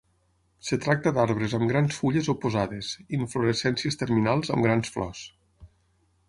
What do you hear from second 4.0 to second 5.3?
terminals amb grans flors.